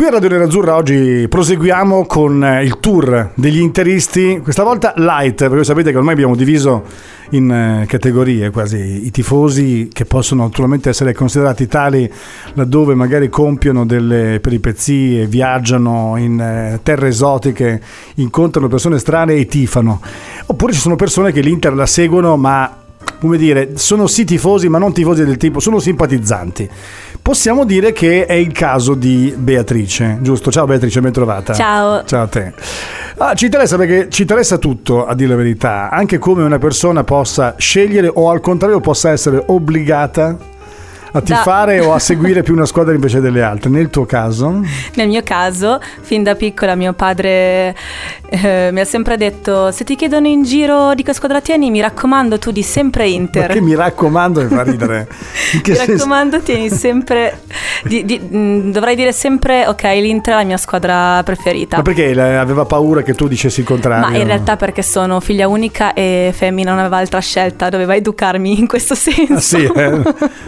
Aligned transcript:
Qui 0.00 0.08
a 0.08 0.12
Radio 0.12 0.30
Nerazzurra 0.30 0.76
oggi 0.76 1.26
proseguiamo 1.28 2.06
con 2.06 2.42
eh, 2.42 2.64
il 2.64 2.78
tour 2.80 3.32
degli 3.34 3.60
interisti, 3.60 4.40
questa 4.42 4.62
volta 4.62 4.94
light, 4.96 5.46
perché 5.46 5.62
sapete 5.62 5.90
che 5.90 5.98
ormai 5.98 6.14
abbiamo 6.14 6.34
diviso 6.34 6.84
in 7.32 7.50
eh, 7.52 7.84
categorie 7.86 8.48
quasi 8.48 9.04
i 9.04 9.10
tifosi 9.10 9.90
che 9.92 10.06
possono 10.06 10.44
naturalmente 10.44 10.88
essere 10.88 11.12
considerati 11.12 11.66
tali 11.66 12.10
laddove 12.54 12.94
magari 12.94 13.28
compiono 13.28 13.84
delle 13.84 14.38
peripezie, 14.40 15.26
viaggiano 15.26 16.16
in 16.16 16.40
eh, 16.40 16.80
terre 16.82 17.08
esotiche, 17.08 17.82
incontrano 18.14 18.68
persone 18.68 18.98
strane 18.98 19.34
e 19.34 19.44
tifano. 19.44 20.00
Oppure 20.46 20.72
ci 20.72 20.80
sono 20.80 20.96
persone 20.96 21.30
che 21.30 21.42
l'Inter 21.42 21.74
la 21.74 21.84
seguono 21.84 22.38
ma 22.38 22.79
come 23.20 23.36
dire, 23.36 23.76
sono 23.76 24.06
sì 24.06 24.24
tifosi 24.24 24.68
ma 24.68 24.78
non 24.78 24.92
tifosi 24.92 25.24
del 25.24 25.36
tipo, 25.36 25.60
sono 25.60 25.78
simpatizzanti. 25.78 26.68
Possiamo 27.22 27.64
dire 27.64 27.92
che 27.92 28.24
è 28.24 28.32
il 28.32 28.50
caso 28.50 28.94
di 28.94 29.32
Beatrice, 29.36 30.18
giusto? 30.22 30.50
Ciao 30.50 30.64
Beatrice, 30.64 31.00
ben 31.00 31.12
trovata. 31.12 31.52
Ciao. 31.52 32.02
Ciao 32.04 32.22
a 32.22 32.26
te. 32.26 32.52
Ah, 33.18 33.34
ci 33.34 33.44
interessa 33.44 33.76
perché 33.76 34.08
ci 34.08 34.22
interessa 34.22 34.56
tutto, 34.56 35.04
a 35.04 35.14
dire 35.14 35.28
la 35.28 35.36
verità, 35.36 35.90
anche 35.90 36.16
come 36.18 36.42
una 36.42 36.58
persona 36.58 37.04
possa 37.04 37.54
scegliere 37.58 38.10
o 38.12 38.30
al 38.30 38.40
contrario 38.40 38.80
possa 38.80 39.10
essere 39.10 39.42
obbligata 39.46 40.36
a 41.12 41.20
tifare 41.20 41.80
o 41.80 41.92
a 41.92 41.98
seguire 41.98 42.42
più 42.42 42.54
una 42.54 42.66
squadra 42.66 42.94
invece 42.94 43.20
delle 43.20 43.42
altre. 43.42 43.70
Nel 43.70 43.90
tuo 43.90 44.06
caso? 44.06 44.62
Nel 44.94 45.08
mio 45.08 45.22
caso, 45.22 45.80
fin 46.00 46.22
da 46.22 46.34
piccola 46.34 46.74
mio 46.74 46.92
padre 46.92 47.74
eh, 48.28 48.70
mi 48.72 48.80
ha 48.80 48.84
sempre 48.84 49.16
detto 49.16 49.70
se 49.72 49.84
ti 49.84 49.96
chiedono 49.96 50.26
in 50.26 50.42
giro 50.42 50.94
di 50.94 51.02
che 51.02 51.12
squadra 51.12 51.40
tieni, 51.40 51.70
mi 51.70 51.80
raccomando 51.80 52.38
tu 52.38 52.50
di 52.50 52.62
sempre 52.62 53.08
Inter. 53.08 53.50
Che 53.50 53.60
mi 53.60 53.74
raccomando 53.74 54.42
mi 54.42 54.48
fa 54.48 54.62
ridere. 54.62 55.08
Mi 55.66 55.76
raccomando 55.76 56.40
tieni 56.40 56.70
sempre, 56.70 57.40
di- 57.84 58.04
di- 58.04 58.18
mh, 58.18 58.70
dovrai 58.70 58.94
dire 58.94 59.12
sempre 59.12 59.66
ok 59.66 59.82
l'Inter 59.82 60.34
è 60.34 60.36
la 60.38 60.44
mia 60.44 60.56
squadra 60.56 61.22
preferita. 61.24 61.76
Ma 61.78 61.82
perché 61.82 62.10
aveva 62.20 62.64
paura 62.64 63.02
che 63.02 63.14
tu 63.14 63.26
dicessi 63.26 63.60
il 63.60 63.66
contrario? 63.66 64.08
Ma 64.08 64.16
in 64.16 64.26
realtà 64.26 64.56
perché 64.56 64.82
sono 64.82 65.20
figlia 65.20 65.48
unica 65.48 65.92
e 65.92 66.32
femmina 66.34 66.70
non 66.70 66.78
aveva 66.78 66.98
altra 66.98 67.20
scelta, 67.20 67.68
doveva 67.68 67.94
educarmi 67.94 68.58
in 68.58 68.66
questo 68.66 68.94
senso. 68.94 69.32
Ah, 69.34 69.40
sì, 69.40 69.64
eh? 69.64 70.02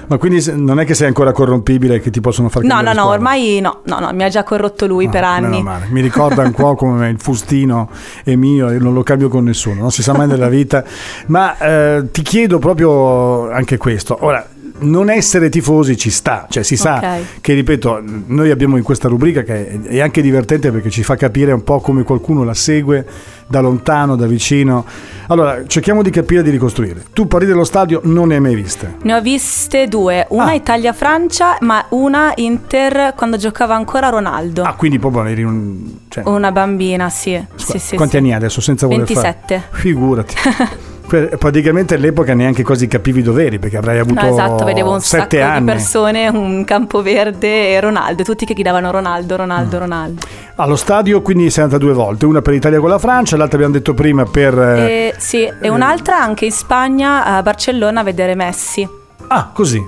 ma 0.06 0.16
quindi 0.18 0.40
se- 0.52 0.60
non 0.60 0.80
è 0.80 0.84
che 0.84 0.94
sei 0.94 1.06
ancora 1.08 1.32
corrompibile 1.32 2.00
che 2.00 2.10
ti 2.10 2.20
possono 2.20 2.48
far 2.48 2.62
No, 2.62 2.68
no, 2.68 2.74
cambiare 2.74 2.96
no, 2.96 3.02
squadra? 3.04 3.18
ormai 3.28 3.60
no, 3.60 3.80
no, 3.84 3.98
no, 4.00 4.12
mi 4.12 4.22
ha 4.24 4.28
già 4.28 4.42
corrotto 4.44 4.86
lui 4.86 5.06
Ah, 5.06 5.10
per 5.10 5.24
anni. 5.24 5.64
Mi 5.90 6.00
ricorda 6.00 6.42
un 6.42 6.52
po' 6.52 6.74
come 6.74 7.08
il 7.08 7.18
fustino 7.20 7.88
è 8.24 8.34
mio 8.34 8.68
e 8.70 8.78
non 8.78 8.94
lo 8.94 9.02
cambio 9.02 9.28
con 9.28 9.44
nessuno, 9.44 9.80
non 9.80 9.90
si 9.90 10.02
sa 10.02 10.12
mai 10.12 10.26
nella 10.26 10.48
vita. 10.48 10.84
Ma 11.26 11.56
eh, 11.58 12.08
ti 12.10 12.22
chiedo 12.22 12.58
proprio 12.58 13.50
anche 13.50 13.76
questo. 13.76 14.16
Ora, 14.20 14.46
non 14.82 15.10
essere 15.10 15.48
tifosi 15.48 15.96
ci 15.96 16.10
sta, 16.10 16.46
cioè 16.50 16.62
si 16.62 16.76
sa 16.76 16.96
Ok. 16.96 17.40
che, 17.40 17.54
ripeto, 17.54 18.02
noi 18.26 18.50
abbiamo 18.50 18.76
in 18.76 18.82
questa 18.82 19.08
rubrica 19.08 19.42
che 19.42 19.80
è 19.82 20.00
anche 20.00 20.22
divertente 20.22 20.70
perché 20.70 20.90
ci 20.90 21.02
fa 21.02 21.16
capire 21.16 21.52
un 21.52 21.64
po' 21.64 21.80
come 21.80 22.02
qualcuno 22.02 22.44
la 22.44 22.54
segue 22.54 23.06
da 23.46 23.60
lontano, 23.60 24.16
da 24.16 24.26
vicino. 24.26 24.84
Allora, 25.28 25.66
cerchiamo 25.66 26.02
di 26.02 26.10
capire 26.10 26.40
e 26.40 26.44
di 26.44 26.50
ricostruire. 26.50 27.04
Tu 27.12 27.26
parli 27.26 27.46
dello 27.46 27.64
stadio, 27.64 28.00
non 28.04 28.28
ne 28.28 28.34
hai 28.36 28.40
mai 28.40 28.54
viste. 28.54 28.96
Ne 29.02 29.14
ho 29.14 29.20
viste 29.20 29.88
due, 29.88 30.26
una 30.30 30.46
Ah. 30.50 30.54
Italia-Francia, 30.54 31.56
ma 31.60 31.84
una 31.90 32.32
Inter 32.36 33.12
quando 33.14 33.36
giocava 33.36 33.74
ancora 33.74 34.08
Ronaldo. 34.08 34.62
Ah, 34.62 34.74
quindi 34.74 34.98
proprio 34.98 35.24
eri 35.24 35.42
un... 35.42 35.98
Cioè, 36.08 36.24
Una 36.26 36.50
bambina, 36.52 37.08
sì. 37.10 37.42
sì, 37.54 37.78
sì, 37.78 37.96
quanti 37.96 38.14
sì. 38.16 38.20
anni 38.20 38.30
hai 38.30 38.36
adesso 38.36 38.60
senza 38.60 38.86
voler 38.86 39.06
fare? 39.06 39.36
27. 39.42 39.62
Figurati. 39.72 40.34
Praticamente 41.38 41.94
all'epoca 41.94 42.32
neanche 42.34 42.62
così 42.62 42.86
capivi 42.86 43.22
doveri 43.22 43.58
perché 43.58 43.76
avrai 43.76 43.98
avuto 43.98 44.20
No, 44.24 44.28
esatto, 44.30 44.64
vedevo 44.64 44.92
un 44.92 45.00
sacco 45.00 45.22
sette 45.24 45.36
di 45.36 45.42
anni. 45.42 45.64
persone, 45.66 46.28
un 46.28 46.64
campo 46.64 47.02
verde 47.02 47.72
e 47.74 47.80
Ronaldo, 47.80 48.22
tutti 48.22 48.46
che 48.46 48.54
gridavano 48.54 48.90
Ronaldo, 48.90 49.34
Mm. 49.34 49.38
Ronaldo, 49.38 49.78
Ronaldo. 49.78 50.22
Allo 50.56 50.76
stadio 50.76 51.20
quindi 51.22 51.50
sei 51.50 51.64
andata 51.64 51.82
due 51.82 51.92
volte, 51.92 52.24
una 52.26 52.40
per 52.42 52.54
l'Italia 52.54 52.80
con 52.80 52.88
la 52.88 52.98
Francia, 52.98 53.36
l'altra 53.36 53.56
abbiamo 53.56 53.74
detto 53.74 53.94
prima 53.94 54.24
per... 54.24 54.58
eh, 54.58 54.80
E, 55.08 55.14
sì, 55.18 55.44
e 55.60 55.68
un'altra 55.68 56.18
anche 56.20 56.44
in 56.46 56.52
Spagna, 56.52 57.24
a 57.24 57.42
Barcellona, 57.42 58.00
a 58.00 58.04
vedere 58.04 58.34
Messi. 58.34 58.88
Ah, 59.28 59.50
così. 59.52 59.80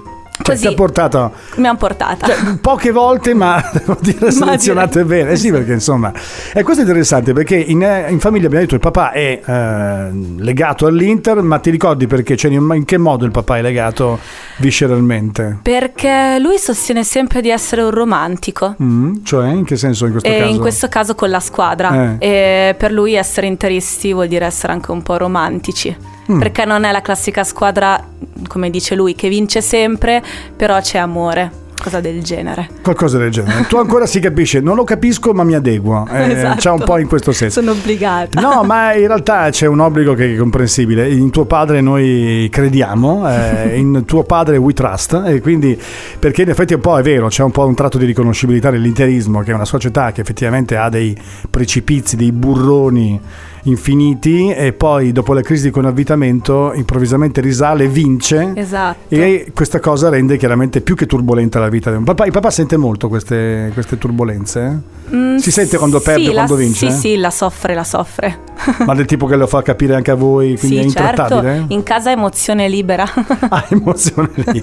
Cioè, 0.44 0.56
Così. 0.56 0.66
ti 0.66 0.72
ha 0.74 0.76
portato 0.76 1.32
Mi 1.56 1.66
hanno 1.68 1.78
portata. 1.78 2.26
cioè, 2.26 2.58
poche 2.60 2.90
volte, 2.90 3.32
ma 3.32 3.62
devo 3.72 3.96
dire 3.98 4.30
selezionate 4.30 5.02
bene. 5.04 5.30
Eh 5.30 5.36
sì, 5.36 5.50
perché 5.50 5.72
insomma. 5.72 6.12
E 6.52 6.62
questo 6.62 6.82
è 6.82 6.84
interessante 6.84 7.32
perché 7.32 7.56
in, 7.56 7.82
eh, 7.82 8.10
in 8.10 8.20
famiglia 8.20 8.44
abbiamo 8.46 8.62
detto 8.64 8.74
il 8.74 8.80
papà 8.80 9.12
è 9.12 9.40
eh, 9.42 10.08
legato 10.36 10.84
all'Inter, 10.86 11.40
ma 11.40 11.58
ti 11.60 11.70
ricordi 11.70 12.06
perché? 12.06 12.36
Cioè, 12.36 12.50
in, 12.50 12.84
che 12.84 12.98
modo 12.98 13.24
il 13.24 13.30
papà 13.30 13.56
è 13.56 13.62
legato 13.62 14.18
visceralmente? 14.58 15.60
Perché 15.62 16.36
lui 16.38 16.58
sostiene 16.58 17.04
sempre 17.04 17.40
di 17.40 17.48
essere 17.48 17.80
un 17.82 17.90
romantico. 17.90 18.74
Mm, 18.82 19.14
cioè, 19.24 19.48
in 19.48 19.64
che 19.64 19.76
senso 19.76 20.04
in 20.04 20.10
questo 20.10 20.28
E 20.28 20.40
caso? 20.40 20.50
in 20.50 20.58
questo 20.58 20.88
caso 20.88 21.14
con 21.14 21.30
la 21.30 21.40
squadra. 21.40 22.16
E 22.18 22.74
per 22.76 22.92
lui 22.92 23.14
essere 23.14 23.46
interisti 23.46 24.12
vuol 24.12 24.28
dire 24.28 24.44
essere 24.44 24.72
anche 24.74 24.90
un 24.90 25.02
po' 25.02 25.16
romantici. 25.16 25.96
Mm. 26.30 26.38
Perché 26.38 26.64
non 26.64 26.84
è 26.84 26.92
la 26.92 27.02
classica 27.02 27.44
squadra, 27.44 28.02
come 28.48 28.70
dice 28.70 28.94
lui, 28.94 29.14
che 29.14 29.28
vince 29.28 29.60
sempre, 29.60 30.22
però 30.56 30.80
c'è 30.80 30.98
amore. 30.98 31.62
Cosa 31.84 32.00
del 32.00 32.22
genere. 32.22 32.70
Qualcosa 32.82 33.18
del 33.18 33.30
genere. 33.30 33.66
Tu 33.66 33.76
ancora 33.76 34.06
si 34.06 34.18
capisce, 34.18 34.60
non 34.60 34.74
lo 34.74 34.84
capisco, 34.84 35.34
ma 35.34 35.44
mi 35.44 35.54
adeguo. 35.54 36.06
Eh, 36.10 36.30
Esatto. 36.32 36.56
C'è 36.56 36.70
un 36.70 36.82
po' 36.82 36.96
in 36.96 37.06
questo 37.06 37.32
senso. 37.32 37.60
Sono 37.60 37.72
obbligata. 37.72 38.40
No, 38.40 38.62
ma 38.62 38.94
in 38.94 39.06
realtà 39.06 39.50
c'è 39.50 39.66
un 39.66 39.80
obbligo 39.80 40.14
che 40.14 40.32
è 40.32 40.36
comprensibile. 40.36 41.10
In 41.10 41.28
tuo 41.30 41.44
padre 41.44 41.82
noi 41.82 42.48
crediamo, 42.50 43.28
eh, 43.28 43.76
in 43.76 44.04
tuo 44.06 44.22
padre 44.22 44.56
we 44.56 44.72
trust, 44.72 45.24
e 45.26 45.42
quindi 45.42 45.78
perché 46.18 46.42
in 46.42 46.48
effetti 46.48 46.72
un 46.72 46.80
po' 46.80 46.96
è 46.96 47.02
vero, 47.02 47.26
c'è 47.26 47.42
un 47.42 47.50
po' 47.50 47.66
un 47.66 47.74
tratto 47.74 47.98
di 47.98 48.06
riconoscibilità 48.06 48.70
nell'interismo, 48.70 49.42
che 49.42 49.50
è 49.50 49.54
una 49.54 49.66
società 49.66 50.10
che 50.12 50.22
effettivamente 50.22 50.76
ha 50.78 50.88
dei 50.88 51.14
precipizi, 51.50 52.16
dei 52.16 52.32
burroni 52.32 53.20
infiniti 53.64 54.50
e 54.50 54.72
poi 54.72 55.12
dopo 55.12 55.32
la 55.32 55.40
crisi 55.42 55.64
di 55.64 55.70
conavvitamento 55.70 56.72
improvvisamente 56.74 57.40
risale, 57.40 57.86
vince 57.88 58.52
Esatto. 58.54 59.14
e 59.14 59.50
questa 59.54 59.80
cosa 59.80 60.08
rende 60.08 60.36
chiaramente 60.36 60.80
più 60.80 60.94
che 60.94 61.06
turbolenta 61.06 61.58
la 61.58 61.68
vita. 61.68 61.90
papà. 61.90 62.24
Il 62.26 62.32
papà 62.32 62.50
sente 62.50 62.76
molto 62.76 63.08
queste, 63.08 63.70
queste 63.74 63.98
turbulenze? 63.98 64.80
Mm, 65.14 65.36
si 65.36 65.50
sente 65.50 65.76
quando 65.76 65.98
sì, 65.98 66.04
perde, 66.04 66.26
la- 66.28 66.32
quando 66.32 66.54
vince? 66.56 66.90
Sì, 66.90 66.96
sì, 66.98 67.16
la 67.16 67.30
soffre, 67.30 67.74
la 67.74 67.84
soffre. 67.84 68.38
Ma 68.86 68.94
del 68.94 69.04
tipo 69.04 69.26
che 69.26 69.36
lo 69.36 69.46
fa 69.46 69.60
capire 69.62 69.94
anche 69.94 70.10
a 70.10 70.14
voi, 70.14 70.56
quindi 70.56 70.78
è 70.78 70.82
sì, 70.82 70.90
certo. 70.90 71.20
intrattabile? 71.22 71.64
In 71.68 71.82
casa 71.82 72.10
emozione 72.10 72.68
libera. 72.68 73.04
Ha 73.48 73.66
emozione 73.68 74.30
lì. 74.52 74.60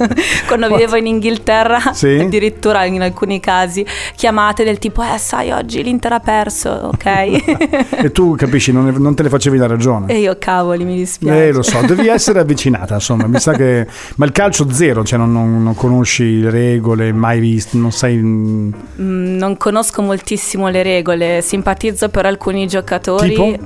Quando 0.47 0.67
vivevo 0.69 0.95
in 0.95 1.05
Inghilterra, 1.07 1.91
Sì? 1.93 2.17
addirittura 2.19 2.85
in 2.85 3.01
alcuni 3.01 3.39
casi, 3.39 3.85
chiamate 4.15 4.63
del 4.63 4.79
tipo, 4.79 5.03
eh 5.03 5.17
sai, 5.19 5.51
oggi 5.51 5.83
l'Inter 5.83 6.13
ha 6.13 6.19
perso, 6.19 6.69
ok? 6.93 7.05
e 8.03 8.11
tu 8.11 8.35
capisci, 8.35 8.71
non, 8.71 8.90
non 8.97 9.15
te 9.15 9.23
le 9.23 9.29
facevi 9.29 9.57
la 9.57 9.67
ragione. 9.67 10.11
e 10.13 10.19
io, 10.19 10.35
cavoli, 10.39 10.83
mi 10.85 10.95
dispiace. 10.95 11.47
Eh, 11.47 11.51
lo 11.51 11.61
so, 11.63 11.79
devi 11.85 12.07
essere 12.07 12.39
avvicinata, 12.39 12.95
insomma, 12.95 13.27
mi 13.27 13.39
sa 13.39 13.53
che... 13.53 13.87
Ma 14.15 14.25
il 14.25 14.31
calcio 14.31 14.69
zero, 14.71 15.03
cioè 15.03 15.17
non, 15.19 15.31
non- 15.31 15.63
non 15.63 15.75
conosci 15.75 16.41
le 16.41 16.49
regole, 16.49 17.11
mai 17.13 17.39
visto, 17.39 17.77
non 17.77 17.91
sai... 17.91 18.15
mm, 18.17 18.71
Mm, 18.99 19.37
non 19.37 19.57
conosco 19.57 20.01
moltissimo 20.01 20.67
le 20.69 20.83
regole, 20.83 21.41
simpatizzo 21.41 22.09
per 22.09 22.25
alcuni 22.25 22.67
giocatori. 22.67 23.29
Tipo? 23.29 23.57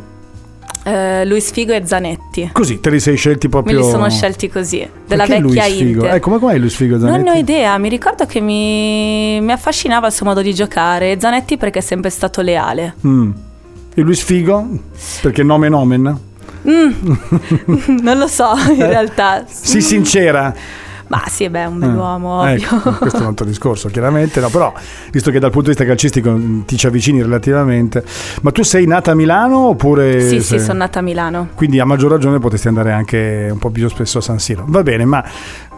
Eh, 0.88 1.26
Luis 1.26 1.52
Figo 1.52 1.74
e 1.74 1.82
Zanetti. 1.84 2.50
Così, 2.54 2.80
te 2.80 2.92
li 2.92 3.00
sei 3.00 3.16
scelti 3.18 3.48
Me 3.48 3.52
proprio... 3.52 3.80
li 3.80 3.90
sono 3.90 4.08
scelti 4.10 4.48
così, 4.50 4.88
della 5.08 5.26
Perché 5.26 5.42
vecchia 5.42 5.64
Luis 5.66 5.78
Figo? 5.78 6.02
Inter. 6.02 6.14
Eh, 6.16 6.20
come 6.20 6.38
mai 6.40 6.60
Luis 6.60 6.76
Figo 6.76 7.00
Zanetti? 7.00 7.16
Non 7.18 7.26
ne 7.26 7.32
ho 7.32 7.42
idea, 7.42 7.78
mi 7.80 7.90
ricordo 7.90 8.26
che 8.28 8.40
mi, 8.40 9.42
mi 9.42 9.52
affascinava 9.52 10.08
il 10.08 10.14
suo 10.14 10.26
modo 10.28 10.42
di 10.44 10.54
giocare. 10.54 11.14
E 11.14 11.18
Zanetti 11.20 11.58
perché 11.58 11.80
è 11.80 11.82
sempre 11.82 12.12
stato 12.12 12.42
leale. 12.42 12.94
Mm. 13.08 13.32
E 13.98 14.02
Luis 14.02 14.22
Figo? 14.22 14.68
Perché 15.22 15.42
nome 15.42 15.70
nomen? 15.70 16.20
non 16.66 18.18
lo 18.18 18.28
so, 18.28 18.50
in 18.70 18.86
realtà. 18.86 19.46
Sii 19.48 19.82
sincera. 19.82 20.54
Ma 21.08 21.24
sì, 21.28 21.48
beh, 21.50 21.62
è 21.62 21.66
un 21.66 21.80
bell'uomo, 21.80 22.46
Eh, 22.46 22.56
ecco, 22.56 22.92
questo 23.00 23.20
è 23.20 23.22
un 23.22 23.28
altro 23.28 23.46
discorso, 23.46 23.88
chiaramente, 23.88 24.42
no, 24.42 24.50
però 24.50 24.74
visto 25.12 25.32
che 25.32 25.40
dal 25.40 25.52
punto 25.52 25.70
di 25.70 25.76
vista 25.76 25.86
calcistico 25.86 26.32
mm, 26.32 26.62
ti 26.64 26.76
ci 26.78 26.88
avvicini 26.88 27.22
relativamente, 27.22 28.04
ma 28.42 28.52
tu 28.52 28.64
sei 28.64 28.86
nata 28.86 29.12
a 29.12 29.16
Milano 29.16 29.68
oppure... 29.68 30.20
Sì, 30.20 30.40
sì, 30.40 30.42
sei- 30.42 30.60
sono 30.60 30.80
nata 30.80 31.00
a 31.00 31.02
Milano. 31.02 31.50
Quindi 31.56 31.80
a 31.80 31.86
maggior 31.86 32.12
ragione 32.12 32.40
potresti 32.40 32.68
andare 32.68 32.92
anche 32.92 33.48
un 33.50 33.60
po' 33.60 33.70
più 33.70 33.88
spesso 33.88 34.18
a 34.18 34.22
San 34.22 34.40
Siro. 34.40 34.66
Va 34.68 34.84
bene, 34.84 35.06
ma 35.06 35.24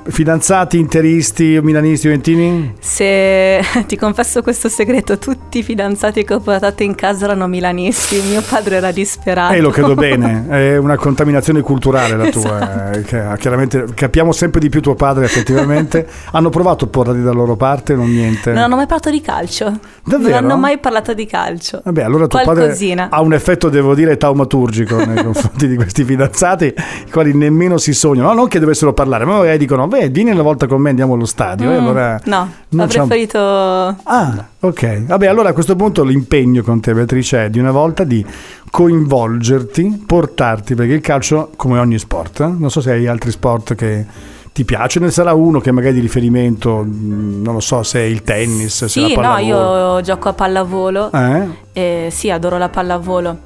fidanzati, 0.10 0.78
interisti, 0.78 1.60
milanisti, 1.62 2.08
juventini? 2.08 2.74
Se 2.80 3.62
ti 3.88 3.96
confesso 3.98 4.42
questo 4.42 4.70
segreto, 4.70 5.18
tutti 5.18 5.60
i 5.60 5.64
fidanzati 5.64 6.24
che 6.24 6.34
ho 6.34 6.40
portato 6.40 6.84
in 6.84 6.96
casa 6.96 7.26
erano 7.26 7.48
milanisti, 7.48 8.22
mio 8.30 8.42
padre 8.48 8.78
era 8.78 8.92
disperato. 8.92 9.54
Eh, 9.54 9.60
lo 9.60 9.70
credo 9.70 9.94
bene, 9.96 10.46
è 10.50 10.78
una 10.78 10.96
contaminazione 10.96 11.62
culturale 11.62 12.16
la 12.16 12.30
tua. 12.30 12.92
eh, 12.92 13.02
che- 13.04 13.24
chiaramente 13.38 13.86
capiamo 13.94 14.32
sempre 14.32 14.60
di 14.60 14.70
più 14.70 14.82
tuo 14.82 14.96
padre, 14.96 15.26
effettivamente. 15.26 16.08
Hanno 16.32 16.50
provato 16.50 16.86
a 16.86 16.88
portarti 16.88 17.22
dalla 17.22 17.34
loro 17.34 17.56
parte, 17.56 17.96
non 17.96 18.10
niente. 18.12 18.52
Non 18.52 18.64
hanno 18.64 18.76
mai 18.76 18.86
parlato 18.88 19.10
di 19.10 19.22
calcio. 19.22 19.80
Davvero? 20.04 20.40
Non 20.40 20.44
hanno 20.52 20.58
mai 20.60 20.78
parlato 20.80 21.14
di 21.14 21.26
calcio. 21.26 21.82
Vabbè, 21.84 22.02
allora 22.04 22.28
tuo 22.28 22.40
Qualcosina. 22.42 23.04
padre 23.04 23.18
ha 23.18 23.22
un 23.22 23.34
effetto, 23.34 23.70
devo 23.70 23.94
dire, 23.96 24.18
taumaturgico 24.18 25.04
nei 25.04 25.24
confronti 25.24 25.68
di 25.68 25.76
questi 25.76 26.04
fidanzati, 26.04 26.66
i 27.06 27.12
quali 27.12 27.34
nemmeno 27.34 27.78
si 27.78 27.94
sognano. 27.94 28.28
No, 28.28 28.34
non 28.34 28.48
che 28.48 28.60
dovessero 28.60 28.94
parlare, 28.94 29.26
ma 29.26 29.38
magari 29.38 29.58
dicono, 29.58 29.88
beh, 30.00 30.10
vieni 30.10 30.32
una 30.32 30.42
volta 30.42 30.68
con 30.68 30.82
me, 30.82 30.90
andiamo 30.90 31.14
allo 31.14 31.26
stadio. 31.26 31.72
E 31.72 31.76
Mm, 31.76 31.80
allora 31.84 32.20
no, 32.26 32.50
ho 32.78 32.86
preferito... 32.88 33.38
Ah, 33.40 34.46
ok. 34.60 35.04
Vabbè, 35.06 35.28
allora 35.28 35.50
a 35.50 35.54
questo 35.54 35.76
punto 35.76 36.04
l'impegno 36.04 36.62
con 36.64 36.80
te, 36.80 36.94
Beatrice, 36.94 37.46
è 37.46 37.50
di 37.50 37.60
una 37.60 37.72
volta 37.72 38.04
di 38.04 38.26
coinvolgerti, 38.70 40.04
portarti, 40.06 40.76
perché 40.76 40.94
il 40.94 41.02
calcio, 41.02 41.52
come 41.56 41.80
ogni 41.80 41.98
sport, 42.00 42.40
eh, 42.42 42.48
non 42.58 42.70
so 42.70 42.82
se 42.82 42.92
hai 42.92 43.08
altri 43.08 43.32
sport 43.32 43.76
che 43.76 44.06
ti 44.54 44.66
piace, 44.66 45.00
ne 45.00 45.12
sarà 45.12 45.34
uno 45.34 45.60
che 45.60 45.72
magari 45.72 45.94
di 45.96 46.00
riferimento, 46.00 46.78
mh, 46.84 47.42
non 47.44 47.54
lo 47.54 47.60
so, 47.60 47.84
se 47.84 48.00
è 48.00 48.04
il 48.04 48.24
tennis, 48.24 48.86
se 48.86 49.00
è 49.00 49.02
la 49.04 49.08
Sì, 49.10 49.16
no, 49.16 49.22
pallavolo. 49.22 49.96
io 49.98 50.02
gioco 50.02 50.30
a 50.30 50.34
pallavolo 50.34 51.12
Eh? 51.12 51.48
e 51.74 52.08
sì, 52.12 52.30
adoro 52.32 52.58
la 52.58 52.70
pallavolo. 52.70 53.38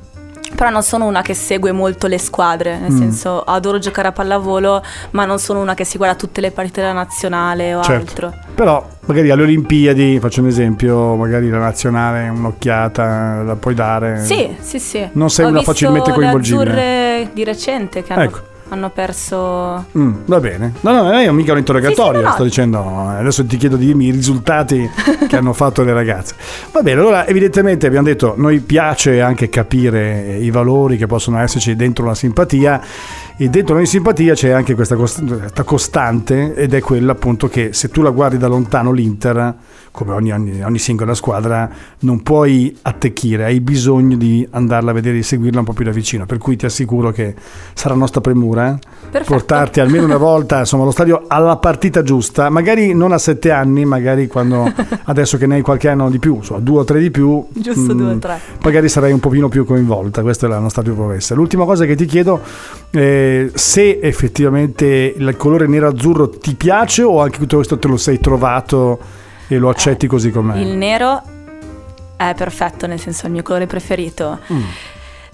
Però 0.55 0.69
non 0.69 0.83
sono 0.83 1.05
una 1.05 1.21
che 1.21 1.33
segue 1.33 1.71
molto 1.71 2.07
le 2.07 2.17
squadre, 2.19 2.77
nel 2.77 2.91
Mm. 2.91 2.97
senso 2.97 3.41
adoro 3.41 3.79
giocare 3.79 4.09
a 4.09 4.11
pallavolo, 4.11 4.83
ma 5.11 5.25
non 5.25 5.39
sono 5.39 5.59
una 5.61 5.73
che 5.73 5.83
si 5.85 5.97
guarda 5.97 6.15
tutte 6.15 6.39
le 6.41 6.51
partite 6.51 6.81
della 6.81 6.93
nazionale 6.93 7.73
o 7.73 7.81
Certo. 7.81 8.01
altro. 8.27 8.33
Però 8.53 8.85
magari 9.05 9.31
alle 9.31 9.41
Olimpiadi, 9.43 10.19
faccio 10.19 10.41
un 10.41 10.47
esempio, 10.47 11.15
magari 11.15 11.49
la 11.49 11.57
nazionale 11.57 12.29
un'occhiata 12.29 13.41
la 13.43 13.55
puoi 13.55 13.73
dare. 13.73 14.19
Sì, 14.23 14.55
sì, 14.59 14.77
sì. 14.79 15.07
Non 15.13 15.29
sei 15.29 15.45
Ho 15.45 15.49
una 15.49 15.61
facilmente 15.63 16.11
coinvolgibile. 16.11 16.63
Le 16.65 16.71
azzurre 16.71 17.29
di 17.33 17.43
recente 17.43 18.03
che 18.03 18.13
hanno, 18.13 18.23
Ecco. 18.23 18.39
Hanno 18.73 18.89
perso... 18.89 19.85
Mm, 19.97 20.13
va 20.25 20.39
bene. 20.39 20.73
No, 20.79 20.91
no, 20.93 21.03
non 21.03 21.13
è 21.13 21.29
mica 21.31 21.51
un 21.51 21.57
interrogatorio, 21.57 22.13
Sì, 22.13 22.17
sì, 22.19 22.21
no, 22.21 22.27
no. 22.29 22.33
sto 22.33 22.43
dicendo. 22.43 23.07
Adesso 23.09 23.45
ti 23.45 23.57
chiedo 23.57 23.75
di 23.75 23.87
dirmi 23.87 24.05
i 24.05 24.11
risultati 24.11 24.89
che 25.27 25.35
hanno 25.35 25.51
fatto 25.51 25.83
le 25.83 25.91
ragazze. 25.91 26.35
Va 26.71 26.81
bene, 26.81 26.99
allora 27.01 27.27
evidentemente 27.27 27.85
abbiamo 27.85 28.07
detto, 28.07 28.33
noi 28.37 28.59
piace 28.61 29.19
anche 29.21 29.49
capire 29.49 30.37
i 30.37 30.49
valori 30.51 30.95
che 30.95 31.05
possono 31.05 31.39
esserci 31.39 31.75
dentro 31.75 32.05
una 32.05 32.15
simpatia 32.15 32.81
e 33.35 33.49
dentro 33.49 33.75
ogni 33.75 33.87
simpatia 33.87 34.35
c'è 34.35 34.51
anche 34.51 34.73
questa 34.73 34.95
costante 35.63 36.53
ed 36.53 36.73
è 36.73 36.79
quella 36.79 37.11
appunto 37.11 37.49
che 37.49 37.73
se 37.73 37.89
tu 37.89 38.01
la 38.01 38.11
guardi 38.11 38.37
da 38.37 38.47
lontano 38.47 38.91
l'Inter, 38.93 39.53
come 39.91 40.13
ogni, 40.13 40.31
ogni- 40.31 40.63
ogni 40.63 40.79
singola 40.79 41.13
squadra, 41.13 41.69
non 41.99 42.23
puoi 42.23 42.75
attecchire, 42.83 43.43
hai 43.45 43.59
bisogno 43.59 44.15
di 44.15 44.47
andarla 44.51 44.91
a 44.91 44.93
vedere, 44.93 45.15
di 45.15 45.23
seguirla 45.23 45.59
un 45.59 45.65
po' 45.65 45.73
più 45.73 45.83
da 45.85 45.91
vicino, 45.91 46.25
per 46.25 46.37
cui 46.37 46.55
ti 46.55 46.65
assicuro 46.65 47.11
che 47.11 47.35
sarà 47.73 47.93
nostra 47.95 48.21
premura. 48.21 48.73
eh, 48.73 48.79
Perfetto. 49.11 49.33
portarti 49.33 49.79
almeno 49.81 50.05
una 50.05 50.15
volta 50.17 50.59
insomma 50.59 50.83
allo 50.83 50.91
stadio 50.93 51.23
alla 51.27 51.57
partita 51.57 52.01
giusta 52.01 52.49
magari 52.49 52.93
non 52.93 53.11
a 53.11 53.17
sette 53.17 53.51
anni 53.51 53.83
magari 53.83 54.27
quando 54.27 54.71
adesso 55.05 55.37
che 55.37 55.47
ne 55.47 55.55
hai 55.55 55.61
qualche 55.61 55.89
anno 55.89 56.09
di 56.09 56.17
più 56.17 56.35
insomma 56.35 56.61
due 56.61 56.79
o 56.79 56.83
tre 56.85 56.99
di 57.01 57.11
più 57.11 57.45
Giusto 57.51 57.93
mm, 57.93 57.97
due 57.97 58.13
o 58.13 58.17
tre. 58.19 58.39
magari 58.63 58.87
sarai 58.87 59.11
un 59.11 59.19
pochino 59.19 59.49
più 59.49 59.65
coinvolta 59.65 60.21
questa 60.21 60.45
è 60.45 60.49
la 60.49 60.59
nostra 60.59 60.81
più 60.81 60.95
promessa 60.95 61.35
l'ultima 61.35 61.65
cosa 61.65 61.83
che 61.85 61.95
ti 61.95 62.05
chiedo 62.05 62.39
è 62.89 63.49
se 63.53 63.99
effettivamente 64.01 65.13
il 65.17 65.35
colore 65.35 65.67
nero-azzurro 65.67 66.29
ti 66.29 66.55
piace 66.55 67.03
o 67.03 67.21
anche 67.21 67.37
tutto 67.37 67.57
questo 67.57 67.77
te 67.77 67.87
lo 67.89 67.97
sei 67.97 68.19
trovato 68.19 68.97
e 69.55 69.57
lo 69.57 69.69
accetti 69.69 70.07
così 70.07 70.31
com'è 70.31 70.57
Il 70.57 70.75
nero 70.75 71.21
è 72.15 72.33
perfetto, 72.35 72.87
nel 72.87 72.99
senso 72.99 73.23
è 73.23 73.25
il 73.27 73.33
mio 73.33 73.43
colore 73.43 73.67
preferito. 73.67 74.39
Mm. 74.51 74.61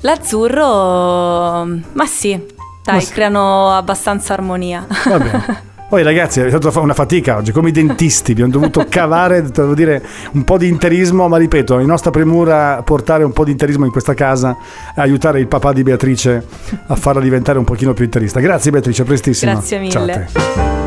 L'azzurro, 0.02 1.66
ma 1.66 2.06
sì, 2.06 2.40
dai, 2.84 2.96
Ma 2.96 3.02
sì. 3.02 3.14
creano 3.14 3.72
abbastanza 3.72 4.34
armonia. 4.34 4.86
Va 5.06 5.18
bene. 5.18 5.66
Poi 5.90 6.04
ragazzi, 6.04 6.42
è 6.42 6.50
stata 6.50 6.80
una 6.82 6.94
fatica 6.94 7.38
oggi, 7.38 7.54
come 7.54 7.70
i 7.70 7.72
dentisti, 7.72 8.34
abbiamo 8.34 8.52
dovuto 8.52 8.86
cavare, 8.90 9.42
devo 9.42 9.74
dire, 9.74 10.04
un 10.34 10.44
po' 10.44 10.58
di 10.58 10.68
interismo, 10.68 11.30
ma 11.30 11.38
ripeto, 11.38 11.80
è 11.80 11.84
nostra 11.84 12.12
premura 12.12 12.82
portare 12.84 13.24
un 13.24 13.32
po' 13.32 13.46
di 13.46 13.52
interismo 13.52 13.86
in 13.86 13.92
questa 13.92 14.14
casa 14.14 14.58
e 14.94 15.00
aiutare 15.00 15.40
il 15.40 15.48
papà 15.48 15.72
di 15.72 15.84
Beatrice 15.84 16.46
a 16.88 16.96
farla 16.96 17.22
diventare 17.22 17.58
un 17.58 17.64
pochino 17.64 17.94
più 17.94 18.04
interista. 18.04 18.42
Grazie 18.42 18.72
Beatrice, 18.72 19.06
prestissimo. 19.06 19.54
Grazie 19.54 19.80
mille. 19.80 20.87